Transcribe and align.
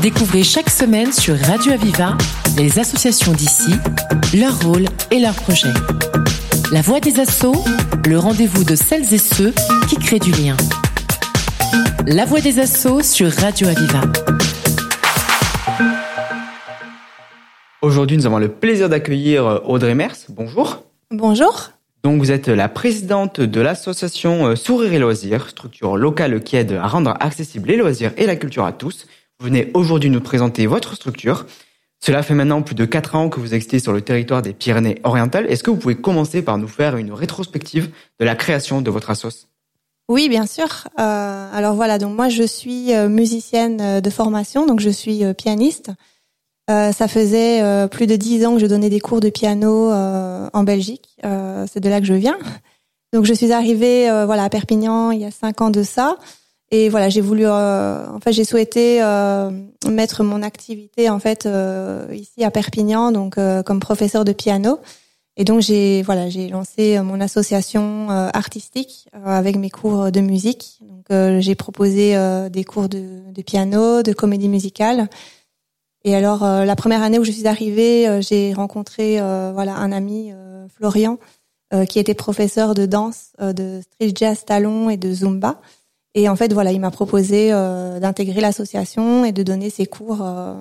Découvrez 0.00 0.42
chaque 0.42 0.70
semaine 0.70 1.12
sur 1.12 1.36
Radio 1.38 1.72
Aviva 1.72 2.16
les 2.56 2.78
associations 2.78 3.32
d'ici, 3.32 3.72
leur 4.34 4.58
rôle 4.62 4.86
et 5.10 5.20
leurs 5.20 5.34
projets. 5.34 5.72
La 6.72 6.80
voix 6.80 6.98
des 6.98 7.20
assauts, 7.20 7.62
le 8.08 8.18
rendez-vous 8.18 8.64
de 8.64 8.74
celles 8.74 9.12
et 9.12 9.18
ceux 9.18 9.52
qui 9.88 9.96
créent 9.96 10.18
du 10.18 10.30
lien. 10.32 10.56
La 12.06 12.24
voix 12.24 12.40
des 12.40 12.58
assauts 12.58 13.02
sur 13.02 13.30
Radio 13.30 13.68
Aviva. 13.68 14.00
Aujourd'hui, 17.82 18.16
nous 18.16 18.26
avons 18.26 18.38
le 18.38 18.48
plaisir 18.48 18.88
d'accueillir 18.88 19.60
Audrey 19.66 19.94
Mers. 19.94 20.16
Bonjour. 20.30 20.84
Bonjour. 21.10 21.70
Donc, 22.02 22.18
vous 22.18 22.32
êtes 22.32 22.48
la 22.48 22.68
présidente 22.68 23.40
de 23.40 23.60
l'association 23.60 24.56
Sourire 24.56 24.94
et 24.94 24.98
Loisirs, 24.98 25.50
structure 25.50 25.96
locale 25.96 26.40
qui 26.42 26.56
aide 26.56 26.72
à 26.72 26.88
rendre 26.88 27.14
accessibles 27.20 27.68
les 27.68 27.76
loisirs 27.76 28.12
et 28.16 28.26
la 28.26 28.34
culture 28.34 28.64
à 28.64 28.72
tous. 28.72 29.06
Vous 29.42 29.48
venez 29.48 29.72
aujourd'hui 29.74 30.08
nous 30.08 30.20
présenter 30.20 30.68
votre 30.68 30.94
structure. 30.94 31.46
Cela 31.98 32.22
fait 32.22 32.32
maintenant 32.32 32.62
plus 32.62 32.76
de 32.76 32.84
4 32.84 33.16
ans 33.16 33.28
que 33.28 33.40
vous 33.40 33.54
existez 33.54 33.80
sur 33.80 33.92
le 33.92 34.00
territoire 34.00 34.40
des 34.40 34.52
Pyrénées-Orientales. 34.52 35.46
Est-ce 35.50 35.64
que 35.64 35.70
vous 35.70 35.78
pouvez 35.78 35.96
commencer 35.96 36.42
par 36.42 36.58
nous 36.58 36.68
faire 36.68 36.96
une 36.96 37.12
rétrospective 37.12 37.90
de 38.20 38.24
la 38.24 38.36
création 38.36 38.82
de 38.82 38.88
votre 38.88 39.10
assos? 39.10 39.48
Oui, 40.08 40.28
bien 40.28 40.46
sûr. 40.46 40.86
Euh, 41.00 41.50
alors 41.52 41.74
voilà, 41.74 41.98
donc 41.98 42.14
moi 42.14 42.28
je 42.28 42.44
suis 42.44 42.94
euh, 42.94 43.08
musicienne 43.08 43.80
euh, 43.80 44.00
de 44.00 44.10
formation, 44.10 44.64
donc 44.64 44.78
je 44.78 44.90
suis 44.90 45.24
pianiste. 45.34 45.90
ça 46.68 47.08
faisait 47.08 47.88
plus 47.88 48.06
de 48.06 48.14
10 48.14 48.46
ans 48.46 48.54
que 48.54 48.60
je 48.60 48.66
donnais 48.66 48.90
des 48.90 49.00
cours 49.00 49.18
de 49.18 49.28
piano 49.28 49.90
en 49.90 50.62
Belgique. 50.62 51.16
C'est 51.24 51.80
de 51.80 51.88
là 51.88 51.98
que 51.98 52.06
je 52.06 52.14
viens. 52.14 52.38
Donc 53.12 53.24
je 53.24 53.34
suis 53.34 53.50
arrivée 53.50 54.06
voilà 54.24 54.44
à 54.44 54.48
Perpignan 54.48 55.10
il 55.10 55.20
y 55.20 55.24
a 55.24 55.32
5 55.32 55.60
ans 55.62 55.70
de 55.70 55.82
ça. 55.82 56.16
Et 56.74 56.88
voilà, 56.88 57.10
j'ai 57.10 57.20
voulu, 57.20 57.44
euh, 57.44 58.08
en 58.08 58.18
fait, 58.18 58.32
j'ai 58.32 58.44
souhaité 58.44 59.02
euh, 59.02 59.50
mettre 59.86 60.24
mon 60.24 60.42
activité 60.42 61.10
en 61.10 61.18
fait 61.18 61.44
euh, 61.44 62.06
ici 62.14 62.44
à 62.44 62.50
Perpignan, 62.50 63.12
donc 63.12 63.36
comme 63.66 63.78
professeur 63.78 64.24
de 64.24 64.32
piano. 64.32 64.80
Et 65.36 65.44
donc 65.44 65.60
j'ai 65.60 66.02
voilà, 66.02 66.28
j'ai 66.30 66.48
lancé 66.48 66.98
mon 67.00 67.20
association 67.20 68.10
artistique 68.10 69.08
avec 69.24 69.56
mes 69.56 69.70
cours 69.70 70.10
de 70.10 70.20
musique. 70.20 70.78
Donc 70.82 71.40
j'ai 71.40 71.54
proposé 71.54 72.14
des 72.50 72.64
cours 72.64 72.90
de, 72.90 73.32
de, 73.32 73.42
piano, 73.42 74.02
de 74.02 74.12
comédie 74.12 74.50
musicale. 74.50 75.08
Et 76.04 76.14
alors 76.14 76.44
la 76.44 76.76
première 76.76 77.02
année 77.02 77.18
où 77.18 77.24
je 77.24 77.32
suis 77.32 77.46
arrivée, 77.46 78.20
j'ai 78.20 78.52
rencontré 78.52 79.20
voilà 79.20 79.76
un 79.76 79.90
ami 79.90 80.32
Florian 80.76 81.18
qui 81.88 81.98
était 81.98 82.12
professeur 82.12 82.74
de 82.74 82.84
danse, 82.84 83.32
de 83.40 83.80
street 83.80 84.12
jazz, 84.14 84.44
talon 84.44 84.90
et 84.90 84.98
de 84.98 85.14
zumba. 85.14 85.62
Et 86.14 86.28
en 86.28 86.36
fait, 86.36 86.52
voilà, 86.52 86.72
il 86.72 86.80
m'a 86.80 86.90
proposé 86.90 87.52
euh, 87.52 87.98
d'intégrer 87.98 88.40
l'association 88.40 89.24
et 89.24 89.32
de 89.32 89.42
donner 89.42 89.70
ses 89.70 89.86
cours 89.86 90.22
euh, 90.22 90.54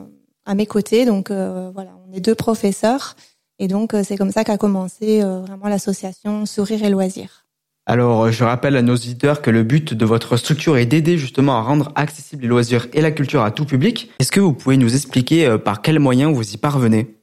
à 0.45 0.55
mes 0.55 0.65
côtés. 0.65 1.05
Donc 1.05 1.29
euh, 1.29 1.71
voilà, 1.73 1.91
on 2.07 2.13
est 2.13 2.21
deux 2.21 2.35
professeurs. 2.35 3.15
Et 3.59 3.67
donc 3.67 3.93
c'est 4.03 4.17
comme 4.17 4.31
ça 4.31 4.43
qu'a 4.43 4.57
commencé 4.57 5.21
vraiment 5.21 5.67
l'association 5.67 6.47
Sourire 6.47 6.83
et 6.83 6.89
Loisirs. 6.89 7.45
Alors, 7.85 8.31
je 8.31 8.43
rappelle 8.43 8.75
à 8.75 8.81
nos 8.81 8.95
auditeurs 8.95 9.41
que 9.41 9.51
le 9.51 9.61
but 9.61 9.93
de 9.93 10.05
votre 10.05 10.35
structure 10.35 10.77
est 10.77 10.87
d'aider 10.87 11.19
justement 11.19 11.57
à 11.57 11.61
rendre 11.61 11.91
accessibles 11.93 12.41
les 12.41 12.47
loisirs 12.47 12.87
et 12.93 13.01
la 13.01 13.11
culture 13.11 13.43
à 13.43 13.51
tout 13.51 13.65
public. 13.65 14.09
Est-ce 14.19 14.31
que 14.31 14.39
vous 14.39 14.53
pouvez 14.53 14.77
nous 14.77 14.95
expliquer 14.95 15.57
par 15.63 15.83
quels 15.83 15.99
moyens 15.99 16.33
vous 16.33 16.53
y 16.53 16.57
parvenez? 16.57 17.20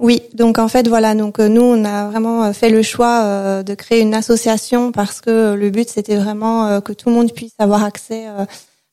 Oui, 0.00 0.22
donc 0.32 0.58
en 0.58 0.66
fait 0.66 0.88
voilà, 0.88 1.14
donc 1.14 1.38
euh, 1.38 1.48
nous 1.48 1.60
on 1.60 1.84
a 1.84 2.08
vraiment 2.08 2.44
euh, 2.44 2.52
fait 2.54 2.70
le 2.70 2.80
choix 2.80 3.20
euh, 3.22 3.62
de 3.62 3.74
créer 3.74 4.00
une 4.00 4.14
association 4.14 4.92
parce 4.92 5.20
que 5.20 5.52
le 5.52 5.68
but 5.68 5.90
c'était 5.90 6.16
vraiment 6.16 6.80
que 6.80 6.94
tout 6.94 7.10
le 7.10 7.16
monde 7.16 7.32
puisse 7.32 7.52
avoir 7.58 7.84
accès 7.84 8.24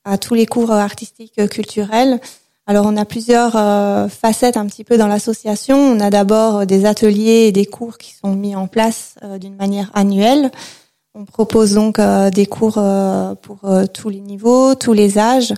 à 0.04 0.18
tous 0.18 0.34
les 0.34 0.44
cours 0.44 0.70
artistiques 0.70 1.48
culturels. 1.48 2.20
Alors 2.66 2.84
on 2.84 2.98
a 2.98 3.06
plusieurs 3.06 3.52
facettes 4.10 4.58
un 4.58 4.66
petit 4.66 4.84
peu 4.84 4.98
dans 4.98 5.06
l'association. 5.06 5.78
On 5.78 6.00
a 6.00 6.10
d'abord 6.10 6.66
des 6.66 6.84
ateliers 6.84 7.46
et 7.46 7.52
des 7.52 7.64
cours 7.64 7.96
qui 7.96 8.12
sont 8.12 8.34
mis 8.34 8.54
en 8.54 8.66
place 8.66 9.14
d'une 9.40 9.56
manière 9.56 9.90
annuelle. 9.94 10.50
On 11.14 11.24
propose 11.24 11.72
donc 11.72 11.98
des 11.98 12.46
cours 12.46 12.82
pour 13.40 13.60
tous 13.94 14.08
les 14.10 14.20
niveaux, 14.20 14.74
tous 14.74 14.92
les 14.92 15.18
âges. 15.18 15.54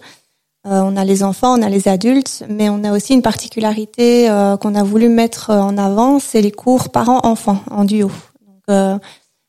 Euh, 0.67 0.83
on 0.85 0.95
a 0.97 1.07
les 1.07 1.23
enfants, 1.23 1.59
on 1.59 1.63
a 1.63 1.71
les 1.71 1.89
adultes, 1.89 2.45
mais 2.51 2.69
on 2.69 2.85
a 2.85 2.93
aussi 2.93 3.15
une 3.15 3.23
particularité 3.23 4.29
euh, 4.29 4.59
qu'on 4.59 4.75
a 4.75 4.83
voulu 4.83 5.09
mettre 5.09 5.51
en 5.51 5.79
avant, 5.79 6.19
c'est 6.19 6.43
les 6.43 6.51
cours 6.51 6.91
parents-enfants 6.91 7.63
en 7.71 7.85
duo. 7.85 8.11
Euh, 8.69 8.99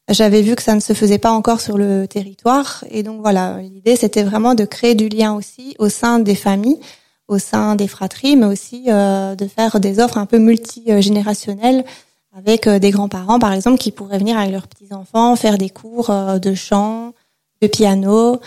j'avais 0.08 0.42
vu 0.42 0.56
que 0.56 0.64
ça 0.64 0.74
ne 0.74 0.80
se 0.80 0.94
faisait 0.94 1.18
pas 1.18 1.32
encore 1.32 1.60
sur 1.60 1.78
le 1.78 2.08
territoire, 2.08 2.86
et 2.90 3.04
donc 3.04 3.20
voilà, 3.20 3.58
l'idée 3.60 3.98
c'était 3.98 4.24
vraiment 4.24 4.56
de 4.56 4.64
créer 4.64 4.96
du 4.96 5.10
lien 5.10 5.34
aussi 5.34 5.76
au 5.80 5.90
sein 5.90 6.20
des 6.20 6.36
familles, 6.36 6.80
au 7.28 7.40
sein 7.40 7.76
des 7.76 7.90
fratries, 7.90 8.38
mais 8.38 8.46
aussi 8.46 8.86
de 8.86 9.48
faire 9.48 9.80
des 9.80 10.00
offres 10.00 10.18
un 10.18 10.26
peu 10.26 10.38
multigénérationnelles 10.38 11.84
avec 12.36 12.68
des 12.68 12.92
grands-parents, 12.92 13.40
par 13.40 13.54
exemple, 13.54 13.78
qui 13.78 13.92
pourraient 13.92 14.18
venir 14.18 14.38
avec 14.38 14.52
leurs 14.52 14.68
petits-enfants 14.68 15.36
faire 15.36 15.58
des 15.58 15.70
cours 15.70 16.12
de 16.42 16.54
chant, 16.56 17.14
de 17.62 17.68
piano, 17.68 18.40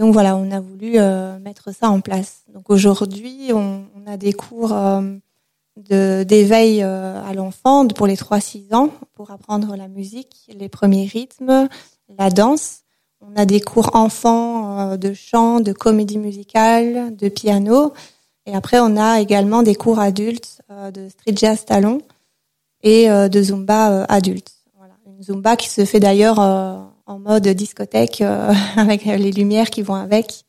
donc 0.00 0.14
voilà, 0.14 0.34
on 0.34 0.50
a 0.50 0.60
voulu 0.60 0.94
euh, 0.96 1.38
mettre 1.40 1.74
ça 1.74 1.90
en 1.90 2.00
place. 2.00 2.44
Donc 2.54 2.70
aujourd'hui, 2.70 3.50
on, 3.52 3.84
a 4.06 4.16
des 4.16 4.32
cours 4.32 4.72
euh, 4.72 5.02
d'éveil 5.76 6.82
euh, 6.82 7.22
à 7.22 7.34
l'enfant 7.34 7.86
pour 7.86 8.06
les 8.06 8.16
3-6 8.16 8.74
ans 8.74 8.88
pour 9.12 9.30
apprendre 9.30 9.76
la 9.76 9.88
musique, 9.88 10.34
les 10.48 10.70
premiers 10.70 11.04
rythmes, 11.04 11.68
la 12.18 12.30
danse. 12.30 12.80
On 13.20 13.36
a 13.36 13.44
des 13.44 13.60
cours 13.60 13.94
enfants 13.94 14.96
de 14.96 15.12
chant, 15.12 15.60
de 15.60 15.74
comédie 15.74 16.16
musicale, 16.16 17.14
de 17.14 17.28
piano. 17.28 17.92
Et 18.46 18.54
après, 18.54 18.80
on 18.80 18.96
a 18.96 19.20
également 19.20 19.62
des 19.62 19.74
cours 19.74 19.98
adultes 19.98 20.62
de 20.94 21.10
street 21.10 21.34
jazz 21.36 21.66
talon 21.66 22.00
et 22.82 23.06
de 23.06 23.42
zumba 23.42 24.04
adulte. 24.04 24.50
Voilà. 24.78 24.94
Une 25.06 25.22
zumba 25.22 25.56
qui 25.56 25.68
se 25.68 25.84
fait 25.84 26.00
d'ailleurs 26.00 26.40
en 27.10 27.18
mode 27.18 27.48
discothèque 27.48 28.20
euh, 28.20 28.52
avec 28.76 29.04
les 29.04 29.32
lumières 29.32 29.70
qui 29.70 29.82
vont 29.82 29.94
avec 29.94 30.44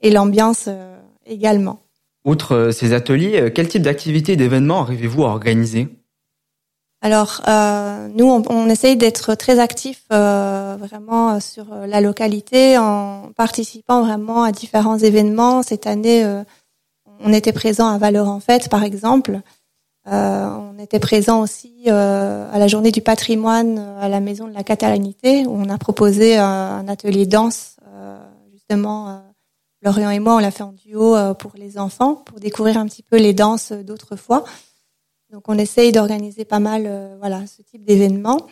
et 0.00 0.10
l'ambiance 0.10 0.64
euh, 0.68 0.96
également. 1.26 1.80
Outre 2.24 2.54
euh, 2.54 2.72
ces 2.72 2.92
ateliers, 2.92 3.50
quel 3.54 3.68
type 3.68 3.82
d'activités 3.82 4.32
et 4.32 4.36
d'événements 4.36 4.82
arrivez-vous 4.82 5.24
à 5.24 5.28
organiser? 5.28 5.88
Alors, 7.04 7.42
nous, 8.14 8.26
on, 8.26 8.68
essaye 8.68 8.96
d'être 8.96 9.34
très 9.34 9.58
actifs 9.58 10.04
vraiment 10.08 11.40
sur 11.40 11.64
la 11.84 12.00
localité 12.00 12.78
en 12.78 13.32
participant 13.34 14.04
vraiment 14.04 14.44
à 14.44 14.52
différents 14.52 14.98
événements. 14.98 15.64
Cette 15.64 15.88
année, 15.88 16.24
on 17.18 17.32
était 17.32 17.52
présent 17.52 17.88
à 17.88 17.98
Valeur 17.98 18.28
en 18.28 18.38
Fête, 18.38 18.68
par 18.68 18.84
exemple. 18.84 19.40
Euh, 20.08 20.48
on 20.48 20.78
était 20.80 20.98
présent 20.98 21.40
aussi 21.40 21.84
euh, 21.86 22.50
à 22.52 22.58
la 22.58 22.66
journée 22.66 22.90
du 22.90 23.02
patrimoine 23.02 23.78
à 23.78 24.08
la 24.08 24.18
maison 24.18 24.48
de 24.48 24.52
la 24.52 24.64
Catalanité 24.64 25.46
où 25.46 25.52
on 25.52 25.68
a 25.68 25.78
proposé 25.78 26.36
un 26.36 26.88
atelier 26.88 27.24
danse 27.26 27.76
justement 28.52 29.22
Lorient 29.80 30.10
et 30.10 30.18
moi 30.18 30.36
on 30.36 30.38
l'a 30.38 30.50
fait 30.50 30.64
en 30.64 30.72
duo 30.72 31.16
pour 31.34 31.52
les 31.54 31.78
enfants 31.78 32.14
pour 32.14 32.40
découvrir 32.40 32.78
un 32.78 32.86
petit 32.86 33.02
peu 33.02 33.16
les 33.16 33.32
danses 33.32 33.70
d'autrefois. 33.72 34.44
Donc 35.30 35.48
on 35.48 35.56
essaye 35.56 35.92
d'organiser 35.92 36.44
pas 36.44 36.58
mal 36.58 37.16
voilà 37.18 37.46
ce 37.46 37.62
type 37.62 37.84
d'événements. 37.84 38.46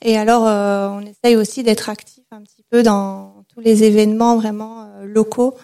Et 0.00 0.16
alors 0.16 0.42
on 0.42 1.00
essaye 1.00 1.36
aussi 1.36 1.62
d'être 1.64 1.90
actif 1.90 2.24
un 2.30 2.40
petit 2.42 2.64
peu 2.70 2.82
dans 2.82 3.44
tous 3.48 3.60
les 3.60 3.84
événements 3.84 4.36
vraiment 4.36 4.88
locaux 5.04 5.54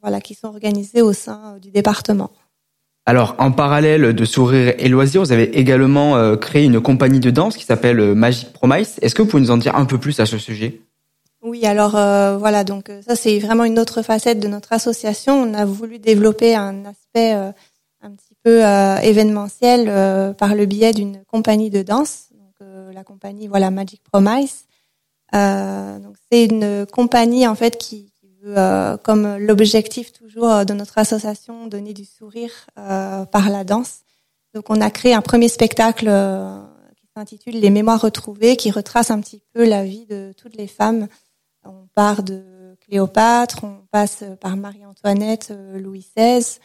voilà 0.00 0.20
qui 0.20 0.34
sont 0.34 0.48
organisés 0.48 1.02
au 1.02 1.12
sein 1.12 1.58
du 1.58 1.70
département. 1.70 2.30
Alors, 3.04 3.34
en 3.38 3.50
parallèle 3.50 4.14
de 4.14 4.24
Sourire 4.24 4.74
et 4.78 4.88
Loisirs, 4.88 5.22
vous 5.22 5.32
avez 5.32 5.58
également 5.58 6.16
euh, 6.16 6.36
créé 6.36 6.64
une 6.64 6.80
compagnie 6.80 7.18
de 7.18 7.30
danse 7.30 7.56
qui 7.56 7.64
s'appelle 7.64 7.98
euh, 7.98 8.14
Magic 8.14 8.52
Promise. 8.52 9.00
Est-ce 9.02 9.16
que 9.16 9.22
vous 9.22 9.28
pouvez 9.28 9.42
nous 9.42 9.50
en 9.50 9.56
dire 9.56 9.74
un 9.74 9.86
peu 9.86 9.98
plus 9.98 10.20
à 10.20 10.26
ce 10.26 10.38
sujet? 10.38 10.80
Oui, 11.42 11.66
alors 11.66 11.96
euh, 11.96 12.38
voilà, 12.38 12.62
donc 12.62 12.92
ça 13.04 13.16
c'est 13.16 13.40
vraiment 13.40 13.64
une 13.64 13.80
autre 13.80 14.02
facette 14.02 14.38
de 14.38 14.46
notre 14.46 14.72
association. 14.72 15.34
On 15.42 15.54
a 15.54 15.64
voulu 15.64 15.98
développer 15.98 16.54
un 16.54 16.84
aspect 16.84 17.32
un 17.32 18.12
petit 18.12 18.36
peu 18.44 18.60
événementiel 19.02 20.34
par 20.38 20.54
le 20.54 20.66
biais 20.66 20.92
d'une 20.92 21.24
compagnie 21.24 21.70
de 21.70 21.82
danse. 21.82 22.28
Donc, 22.30 22.68
la 22.94 23.02
compagnie, 23.02 23.48
voilà, 23.48 23.72
Magic 23.72 24.00
Promise. 24.04 24.66
donc 25.32 26.14
c'est 26.30 26.44
une 26.44 26.86
compagnie 26.86 27.48
en 27.48 27.56
fait 27.56 27.76
qui, 27.76 28.11
euh, 28.44 28.96
comme 28.96 29.36
l'objectif 29.36 30.12
toujours 30.12 30.50
euh, 30.50 30.64
de 30.64 30.74
notre 30.74 30.98
association, 30.98 31.68
donner 31.68 31.94
du 31.94 32.04
sourire 32.04 32.50
euh, 32.76 33.24
par 33.24 33.48
la 33.50 33.62
danse. 33.62 34.00
Donc 34.52 34.68
on 34.68 34.80
a 34.80 34.90
créé 34.90 35.14
un 35.14 35.20
premier 35.20 35.48
spectacle 35.48 36.06
qui 36.96 37.06
s'intitule 37.16 37.60
Les 37.60 37.70
Mémoires 37.70 38.00
retrouvées, 38.00 38.56
qui 38.56 38.70
retrace 38.70 39.10
un 39.10 39.20
petit 39.20 39.42
peu 39.54 39.64
la 39.64 39.84
vie 39.84 40.06
de 40.06 40.34
toutes 40.36 40.56
les 40.56 40.66
femmes. 40.66 41.06
On 41.64 41.86
part 41.94 42.22
de 42.22 42.42
Cléopâtre, 42.80 43.64
on 43.64 43.86
passe 43.90 44.24
par 44.40 44.56
Marie-Antoinette, 44.56 45.54
Louis 45.74 46.04
XVI, 46.16 46.58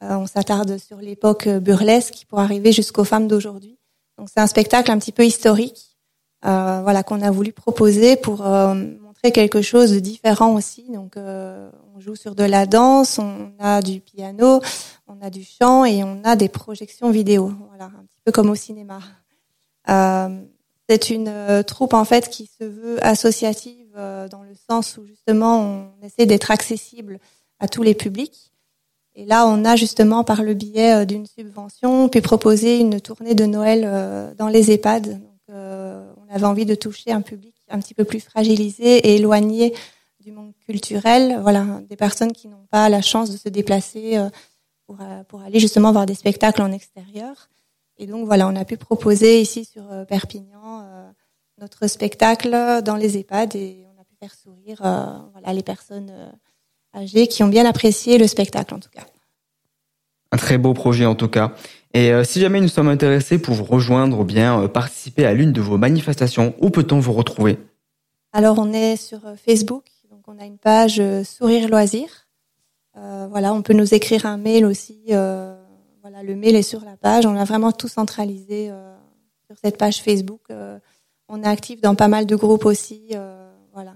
on 0.00 0.26
s'attarde 0.26 0.78
sur 0.78 0.96
l'époque 0.96 1.46
burlesque 1.48 2.24
pour 2.28 2.40
arriver 2.40 2.72
jusqu'aux 2.72 3.04
femmes 3.04 3.28
d'aujourd'hui. 3.28 3.78
Donc 4.16 4.28
c'est 4.34 4.40
un 4.40 4.46
spectacle 4.48 4.90
un 4.90 4.98
petit 4.98 5.12
peu 5.12 5.24
historique, 5.24 5.96
voilà 6.42 7.04
qu'on 7.04 7.20
a 7.20 7.30
voulu 7.30 7.52
proposer 7.52 8.16
pour 8.16 8.42
quelque 9.22 9.62
chose 9.62 9.92
de 9.92 9.98
différent 9.98 10.54
aussi. 10.54 10.84
Donc, 10.90 11.14
on 11.16 12.00
joue 12.00 12.16
sur 12.16 12.34
de 12.34 12.44
la 12.44 12.66
danse, 12.66 13.18
on 13.18 13.52
a 13.58 13.82
du 13.82 14.00
piano, 14.00 14.60
on 15.06 15.20
a 15.20 15.30
du 15.30 15.44
chant 15.44 15.84
et 15.84 16.02
on 16.04 16.20
a 16.24 16.36
des 16.36 16.48
projections 16.48 17.10
vidéo. 17.10 17.52
Voilà, 17.68 17.86
un 17.86 18.04
petit 18.04 18.20
peu 18.24 18.32
comme 18.32 18.50
au 18.50 18.54
cinéma. 18.54 19.00
c'est 20.88 21.10
une 21.10 21.62
troupe 21.66 21.94
en 21.94 22.04
fait 22.04 22.30
qui 22.30 22.46
se 22.46 22.64
veut 22.64 23.04
associative 23.04 23.92
dans 24.30 24.42
le 24.42 24.54
sens 24.70 24.96
où 24.96 25.06
justement 25.06 25.60
on 25.60 26.06
essaie 26.06 26.26
d'être 26.26 26.50
accessible 26.50 27.18
à 27.58 27.68
tous 27.68 27.82
les 27.82 27.94
publics. 27.94 28.52
Et 29.16 29.24
là, 29.24 29.46
on 29.48 29.64
a 29.64 29.74
justement 29.74 30.22
par 30.22 30.44
le 30.44 30.54
biais 30.54 31.04
d'une 31.04 31.26
subvention 31.26 32.08
pu 32.08 32.22
proposer 32.22 32.78
une 32.78 33.00
tournée 33.00 33.34
de 33.34 33.46
Noël 33.46 34.34
dans 34.38 34.48
les 34.48 34.70
EHPAD. 34.70 35.20
Donc, 35.20 35.56
on 35.56 36.34
avait 36.34 36.46
envie 36.46 36.66
de 36.66 36.76
toucher 36.76 37.10
un 37.10 37.20
public 37.20 37.54
un 37.70 37.78
petit 37.80 37.94
peu 37.94 38.04
plus 38.04 38.20
fragilisé 38.20 38.98
et 38.98 39.16
éloigné 39.16 39.74
du 40.20 40.32
monde 40.32 40.52
culturel. 40.66 41.38
Voilà, 41.42 41.64
des 41.88 41.96
personnes 41.96 42.32
qui 42.32 42.48
n'ont 42.48 42.66
pas 42.70 42.88
la 42.88 43.02
chance 43.02 43.30
de 43.30 43.36
se 43.36 43.48
déplacer 43.48 44.16
euh, 44.16 44.28
pour, 44.86 44.98
euh, 45.00 45.22
pour 45.24 45.42
aller 45.42 45.60
justement 45.60 45.92
voir 45.92 46.06
des 46.06 46.14
spectacles 46.14 46.62
en 46.62 46.72
extérieur. 46.72 47.48
Et 47.96 48.06
donc 48.06 48.26
voilà, 48.26 48.48
on 48.48 48.56
a 48.56 48.64
pu 48.64 48.76
proposer 48.76 49.40
ici 49.40 49.64
sur 49.64 49.90
euh, 49.90 50.04
Perpignan 50.04 50.84
notre 51.60 51.88
spectacle 51.88 52.82
dans 52.84 52.94
les 52.94 53.18
EHPAD 53.18 53.56
et 53.56 53.84
on 53.92 54.00
a 54.00 54.04
pu 54.04 54.14
faire 54.20 54.32
sourire 54.32 54.78
voilà 55.32 55.52
les 55.52 55.64
personnes 55.64 56.12
âgées 56.94 57.26
qui 57.26 57.42
ont 57.42 57.48
bien 57.48 57.66
apprécié 57.66 58.16
le 58.16 58.28
spectacle 58.28 58.74
en 58.74 58.78
tout 58.78 58.90
cas. 58.90 59.04
Un 60.30 60.36
très 60.36 60.56
beau 60.56 60.72
projet 60.72 61.04
en 61.04 61.16
tout 61.16 61.26
cas. 61.26 61.56
Et 61.94 62.12
si 62.24 62.40
jamais 62.40 62.60
nous 62.60 62.68
sommes 62.68 62.88
intéressés 62.88 63.38
pour 63.38 63.54
vous 63.54 63.64
rejoindre 63.64 64.20
ou 64.20 64.24
bien 64.24 64.68
participer 64.68 65.24
à 65.24 65.32
l'une 65.32 65.52
de 65.52 65.60
vos 65.60 65.78
manifestations, 65.78 66.54
où 66.60 66.70
peut-on 66.70 67.00
vous 67.00 67.12
retrouver? 67.12 67.58
Alors 68.32 68.58
on 68.58 68.72
est 68.72 68.96
sur 68.96 69.20
Facebook 69.42 69.84
on 70.28 70.38
a 70.38 70.44
une 70.44 70.58
page 70.58 71.00
euh, 71.00 71.24
Sourire 71.24 71.68
Loisir. 71.68 72.26
Euh, 72.96 73.26
voilà, 73.30 73.54
on 73.54 73.62
peut 73.62 73.72
nous 73.72 73.94
écrire 73.94 74.26
un 74.26 74.36
mail 74.36 74.66
aussi. 74.66 75.00
Euh, 75.10 75.56
voilà, 76.02 76.22
le 76.22 76.36
mail 76.36 76.54
est 76.54 76.62
sur 76.62 76.84
la 76.84 76.96
page. 76.98 77.24
On 77.24 77.34
a 77.34 77.44
vraiment 77.44 77.72
tout 77.72 77.88
centralisé 77.88 78.70
sur 79.46 79.56
cette 79.62 79.78
page 79.78 80.02
Facebook. 80.02 80.42
on 81.28 81.42
est 81.42 81.46
actif 81.46 81.80
dans 81.80 81.94
pas 81.94 82.08
mal 82.08 82.26
de 82.26 82.36
groupes 82.36 82.66
aussi. 82.66 83.14
voilà, 83.72 83.94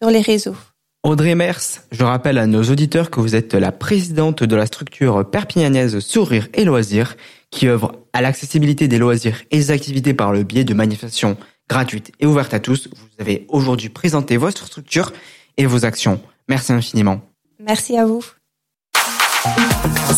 sur, 0.00 0.10
les 0.10 0.20
réseaux. 0.20 0.56
Audrey 1.04 1.34
Mers, 1.34 1.82
je 1.90 2.04
rappelle 2.04 2.38
à 2.38 2.46
nos 2.46 2.62
auditeurs 2.62 3.10
que 3.10 3.18
vous 3.18 3.34
êtes 3.34 3.54
la 3.54 3.72
présidente 3.72 4.44
de 4.44 4.54
la 4.54 4.66
structure 4.66 5.28
perpignanaise 5.28 5.98
Sourire 5.98 6.46
et 6.54 6.64
Loisirs, 6.64 7.16
qui 7.50 7.66
œuvre 7.66 7.96
à 8.12 8.22
l'accessibilité 8.22 8.86
des 8.86 8.98
loisirs 8.98 9.42
et 9.50 9.58
des 9.58 9.70
activités 9.72 10.14
par 10.14 10.32
le 10.32 10.44
biais 10.44 10.62
de 10.62 10.74
manifestations 10.74 11.36
gratuite 11.68 12.12
et 12.20 12.26
ouverte 12.26 12.54
à 12.54 12.60
tous. 12.60 12.88
Vous 12.94 13.08
avez 13.18 13.46
aujourd'hui 13.48 13.88
présenté 13.88 14.36
votre 14.36 14.66
structure 14.66 15.12
et 15.56 15.66
vos 15.66 15.84
actions. 15.84 16.20
Merci 16.48 16.72
infiniment. 16.72 17.20
Merci 17.58 17.96
à 17.98 18.06
vous. 18.06 18.24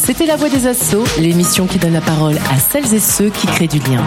C'était 0.04 0.26
La 0.26 0.37
Voix 0.37 0.50
des 0.50 0.66
Assauts, 0.66 1.04
l'émission 1.19 1.66
qui 1.66 1.78
donne 1.78 1.94
la 1.94 2.02
parole 2.02 2.37
à 2.50 2.58
celles 2.58 2.92
et 2.92 3.00
ceux 3.00 3.30
qui 3.30 3.46
créent 3.46 3.69
du 3.69 3.78
lien. 3.78 4.06